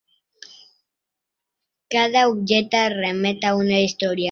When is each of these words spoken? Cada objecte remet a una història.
Cada 1.95 2.25
objecte 2.33 2.83
remet 2.97 3.49
a 3.51 3.55
una 3.63 3.85
història. 3.89 4.19